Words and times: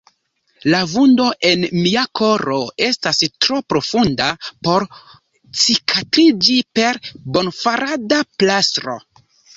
La 0.73 0.77
vundo 0.93 1.25
en 1.49 1.65
mia 1.81 2.05
koro 2.19 2.57
estas 2.85 3.21
tro 3.47 3.59
profunda 3.73 4.29
por 4.69 4.87
cikatriĝi 5.65 6.59
per 6.81 7.01
bonfarada 7.37 8.23
plastro. 8.41 8.99